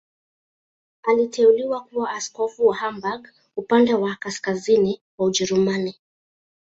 [1.05, 5.95] Aliteuliwa kuwa askofu wa Hamburg, upande wa kaskazini wa Ujerumani.